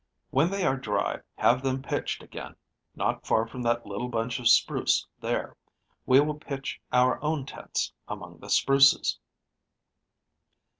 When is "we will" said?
6.07-6.39